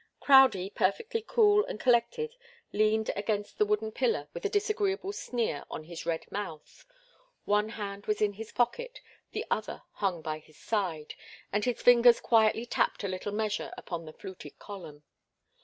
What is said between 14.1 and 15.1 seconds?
fluted column.